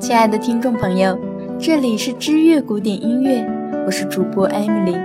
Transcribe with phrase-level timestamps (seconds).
[0.00, 1.18] 亲爱的听众朋友，
[1.58, 3.44] 这里是知乐古典音乐，
[3.84, 4.96] 我是主播艾米丽。《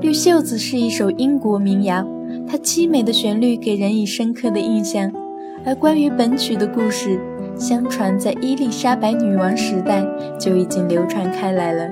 [0.00, 2.06] 绿袖子》是一首英国民谣，
[2.48, 5.12] 它凄美的旋律给人以深刻的印象。
[5.64, 7.20] 而关于本曲的故事，
[7.54, 10.02] 相传在伊丽莎白女王时代
[10.40, 11.84] 就已经流传开来了。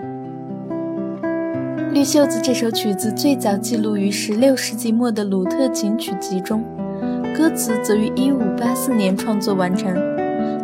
[1.93, 6.65] 《绿袖子》这首曲子最早记录于16世纪末的鲁特琴曲集中，
[7.37, 10.14] 歌词则于1584年创作完成。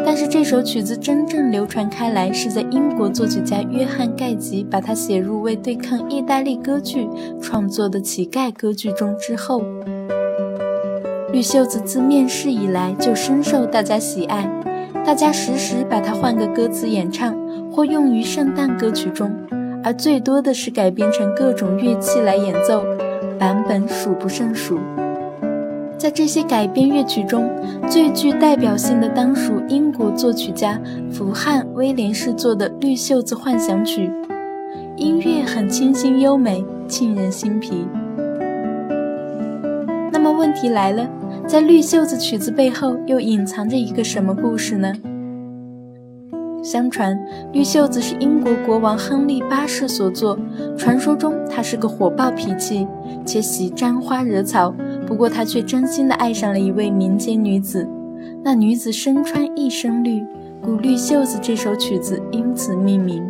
[0.05, 7.09] 但是这首曲子真正流传开来，是在英国作曲家约翰盖吉把它写入为对抗意大利歌剧
[7.41, 9.63] 创作的乞丐歌剧中之后。
[11.33, 14.51] 绿袖子自面世以来就深受大家喜爱，
[15.05, 17.33] 大家时时把它换个歌词演唱，
[17.71, 19.31] 或用于圣诞歌曲中，
[19.85, 22.83] 而最多的是改编成各种乐器来演奏，
[23.39, 24.79] 版本数不胜数。
[26.01, 27.47] 在这些改编乐曲中，
[27.87, 30.81] 最具代表性的当属英国作曲家
[31.13, 34.09] 福汉威廉士作的《绿袖子幻想曲》，
[34.97, 37.87] 音乐很清新优美，沁人心脾。
[40.11, 41.07] 那么问题来了，
[41.47, 44.95] 在《绿袖子》曲子背后又隐藏着一个什么故事呢？
[46.63, 47.15] 相传，
[47.53, 50.39] 《绿袖子》是英国国王亨利八世所作，
[50.79, 52.87] 传说中他是个火爆脾气，
[53.27, 54.75] 且喜沾花惹草。
[55.11, 57.85] 不过他却真心的爱上了一位民间女子，
[58.45, 60.25] 那女子身穿一身绿，
[60.63, 63.21] 故《绿袖子》这首曲子因此命名。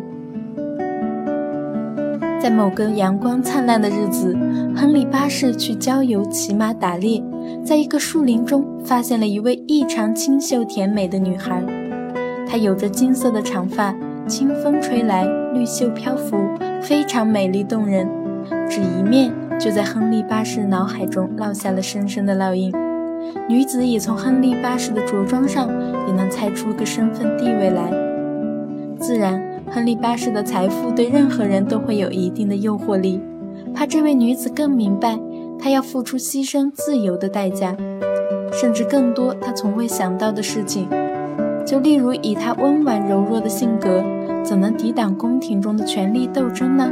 [2.39, 4.37] 在某个阳光灿烂的日子，
[4.77, 7.22] 亨利八世去郊游骑马打猎，
[7.64, 11.65] 在一个树林中发现了一位异常清秀甜美的女孩。
[12.47, 16.37] 她有着金色的长发，清风吹来，绿袖飘拂，
[16.83, 18.06] 非常美丽动人。
[18.69, 19.33] 只一面。
[19.61, 22.72] 就在亨利八世脑海中烙下了深深的烙印，
[23.47, 25.69] 女子也从亨利八世的着装上
[26.08, 27.92] 也能猜出个身份地位来。
[28.98, 29.38] 自然，
[29.70, 33.21] 亨利八世的财富对任何人都会有一定的诱惑力，
[33.75, 35.19] 怕这位女子更明白
[35.59, 37.77] 她要付出牺牲自由的代价，
[38.50, 40.88] 甚至更多她从未想到的事情。
[41.66, 44.03] 就例如以她温婉柔弱的性格，
[44.42, 46.91] 怎能抵挡宫廷中的权力斗争呢？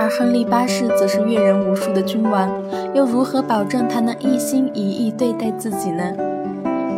[0.00, 2.50] 而亨利八世则是阅人无数的君王，
[2.94, 6.16] 又如何保证他能一心一意对待自己呢？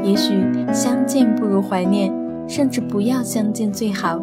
[0.04, 0.32] 也许
[0.72, 2.14] 相见不如怀念，
[2.46, 4.20] 甚至不要相见最好。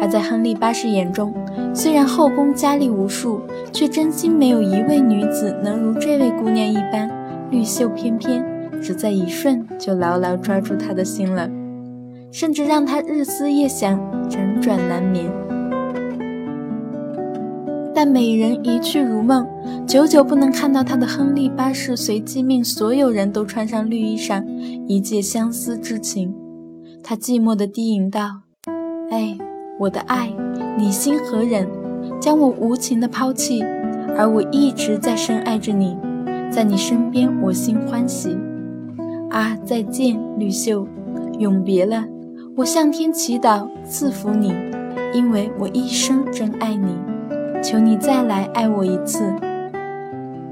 [0.00, 1.34] 而在亨利八世眼中，
[1.74, 3.40] 虽然后宫佳丽无数，
[3.72, 7.10] 却真心没有一位女子能如这位姑娘一般
[7.50, 8.44] 绿袖翩翩，
[8.80, 11.50] 只在一瞬就牢牢抓住他的心了，
[12.30, 13.98] 甚至让他日思夜想，
[14.30, 15.28] 辗转难眠。
[17.94, 19.46] 但美人一去如梦，
[19.86, 24.44] 久久不能看到她的亨利八世随即命所有人都穿上绿衣裳，
[24.86, 26.34] 一介相思之情。
[27.02, 28.42] 他寂寞地低吟道
[29.10, 29.36] ：“哎，
[29.78, 30.32] 我的爱，
[30.78, 31.66] 你心何忍，
[32.20, 33.62] 将我无情地抛弃？
[34.16, 35.96] 而我一直在深爱着你，
[36.50, 38.36] 在你身边我心欢喜。
[39.30, 40.86] 啊，再见，绿袖，
[41.38, 42.04] 永别了。
[42.56, 44.52] 我向天祈祷赐福你，
[45.14, 46.94] 因为我一生真爱你。”
[47.62, 49.22] 求你再来爱我一次，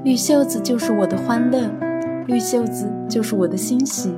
[0.03, 1.69] 绿袖子就是我的欢乐，
[2.27, 4.13] 绿袖子就是我的欣喜，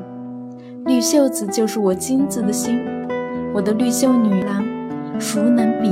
[0.86, 2.80] 绿袖子就是我金子的心，
[3.54, 4.64] 我的绿袖女郎，
[5.18, 5.90] 孰能比？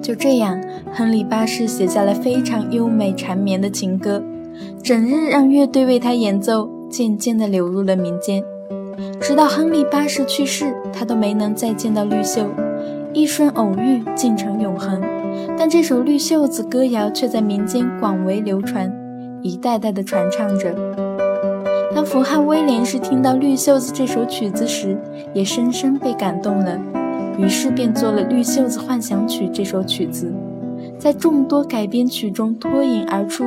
[0.00, 0.60] 就这样，
[0.92, 4.22] 亨利八世写下了非常优美缠绵的情歌，
[4.80, 8.42] 整日让乐队为他演奏，渐渐地流入了民间。
[9.20, 12.46] 直到亨利八世去世，他都没能再见到绿袖，
[13.12, 15.00] 一瞬偶遇，竟成永恒。
[15.56, 18.92] 但这首《绿袖子》歌谣却在民间广为流传，
[19.42, 20.74] 一代代的传唱着。
[21.94, 24.96] 当福汉威廉士听到《绿袖子》这首曲子时，
[25.32, 26.78] 也深深被感动了，
[27.38, 30.32] 于是便做了《绿袖子幻想曲》这首曲子，
[30.98, 33.44] 在众多改编曲中脱颖而出，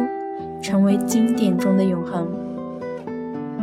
[0.61, 2.27] 成为经典中的永恒。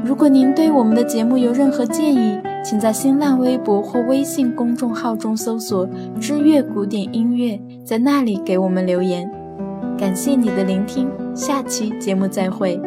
[0.05, 5.89] 如果您对我们的节目有任何建议，请在新浪微博或微信公众号中搜索
[6.21, 9.31] “知乐古典音乐”，在那里给我们留言。
[9.99, 12.81] 感谢你的聆听，下期节目再会。